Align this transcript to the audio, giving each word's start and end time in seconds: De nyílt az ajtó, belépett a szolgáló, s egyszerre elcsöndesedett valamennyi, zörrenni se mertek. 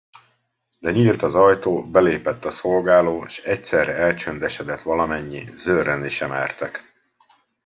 De 0.79 0.91
nyílt 0.91 1.21
az 1.21 1.35
ajtó, 1.35 1.83
belépett 1.89 2.45
a 2.45 2.51
szolgáló, 2.51 3.27
s 3.27 3.37
egyszerre 3.39 3.93
elcsöndesedett 3.93 4.81
valamennyi, 4.81 5.43
zörrenni 5.57 6.09
se 6.09 6.27
mertek. 6.27 6.81